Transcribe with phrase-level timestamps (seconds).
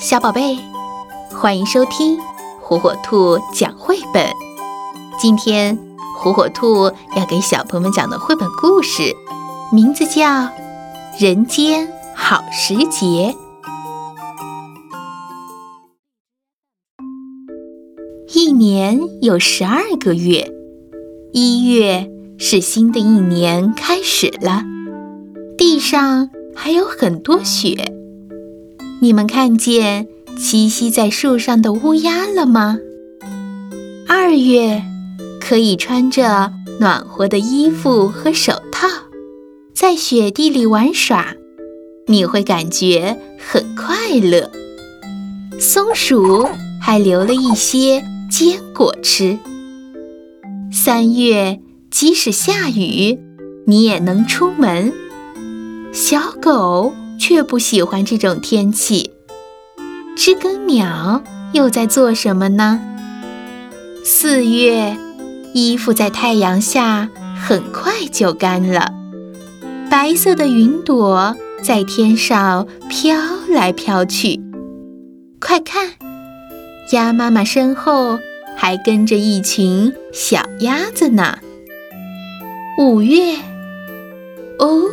[0.00, 0.58] 小宝贝，
[1.30, 2.18] 欢迎收听
[2.58, 4.24] 火火兔讲绘本。
[5.20, 5.78] 今天
[6.16, 9.14] 火火兔要给小朋友们讲的绘本故事，
[9.70, 10.26] 名字叫
[11.18, 13.06] 《人间好时节》。
[18.34, 20.50] 一年有十二个月，
[21.34, 24.62] 一月是新的一年开始了，
[25.58, 27.99] 地上还有很多雪。
[29.02, 30.06] 你们看见
[30.36, 32.78] 栖息在树上的乌鸦了吗？
[34.06, 34.82] 二月
[35.40, 38.86] 可以穿着暖和的衣服和手套，
[39.72, 41.34] 在雪地里玩耍，
[42.08, 44.50] 你会感觉很快乐。
[45.58, 46.46] 松鼠
[46.78, 49.38] 还留了一些坚果吃。
[50.70, 51.58] 三月
[51.90, 53.18] 即使下雨，
[53.64, 54.92] 你也能出门。
[55.90, 56.92] 小狗。
[57.20, 59.12] 却不喜欢这种天气。
[60.16, 62.80] 知更鸟又在做什么呢？
[64.02, 64.96] 四月，
[65.52, 67.08] 衣服在太阳下
[67.40, 68.92] 很快就干了。
[69.90, 73.16] 白色的云朵在天上飘
[73.48, 74.40] 来飘去。
[75.38, 75.90] 快看，
[76.92, 78.18] 鸭妈妈身后
[78.56, 81.38] 还跟着一群小鸭子呢。
[82.78, 83.36] 五月，
[84.58, 84.84] 哦，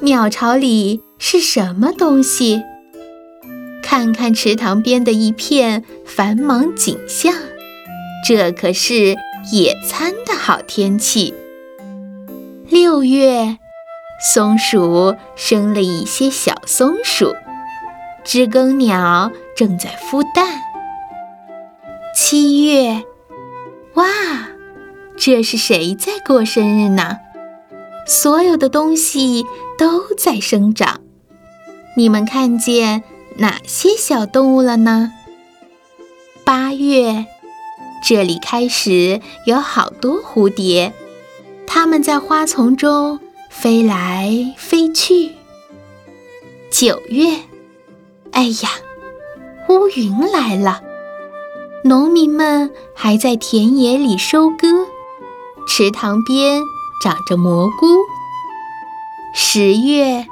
[0.00, 1.00] 鸟巢里。
[1.26, 2.62] 是什么东西？
[3.82, 7.32] 看看池塘边的一片繁忙景象，
[8.28, 9.16] 这可是
[9.50, 11.32] 野餐的好天气。
[12.68, 13.56] 六月，
[14.20, 17.34] 松鼠生了一些小松鼠，
[18.22, 20.60] 知更鸟正在孵蛋。
[22.14, 23.02] 七月，
[23.94, 24.04] 哇，
[25.16, 27.16] 这是谁在过生日呢？
[28.06, 29.46] 所有的东西
[29.78, 31.00] 都在生长。
[31.96, 33.04] 你们看见
[33.36, 35.12] 哪些小动物了呢？
[36.44, 37.26] 八月，
[38.02, 40.92] 这里开始有好多蝴蝶，
[41.68, 45.30] 它们在花丛中飞来飞去。
[46.68, 47.38] 九月，
[48.32, 48.70] 哎呀，
[49.68, 50.82] 乌云来了，
[51.84, 54.66] 农民们还在田野里收割，
[55.68, 56.60] 池塘边
[57.00, 57.86] 长着蘑菇。
[59.32, 60.26] 十月。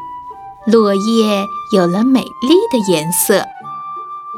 [0.66, 3.44] 落叶有了美丽的颜色，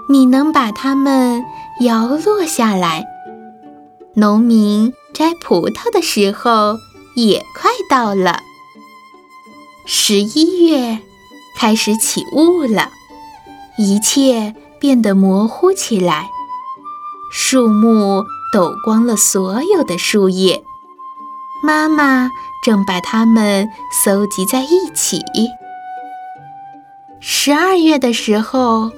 [0.08, 1.44] 你能把它们
[1.80, 3.04] 摇落下来。
[4.14, 6.78] 农民摘葡萄的时候
[7.14, 8.38] 也快到了。
[9.86, 10.98] 十一月
[11.58, 12.88] 开始起雾了，
[13.76, 16.30] 一切变得模糊起来，
[17.32, 20.64] 树木抖光了所有的树叶，
[21.62, 22.30] 妈妈
[22.64, 23.68] 正把它们
[24.04, 25.20] 搜集在一起。
[27.26, 28.92] 十二月的时候，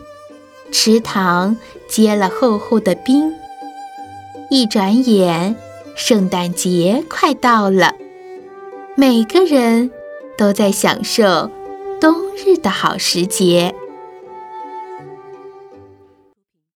[0.73, 1.57] 池塘
[1.89, 3.33] 结了厚厚的冰。
[4.51, 5.55] 一转眼，
[5.95, 7.95] 圣诞节快到了，
[8.97, 9.93] 每个人
[10.37, 11.49] 都在享受
[12.01, 13.73] 冬日的好时节。